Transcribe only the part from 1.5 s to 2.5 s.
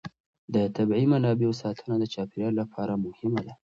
ساتنه د چاپېر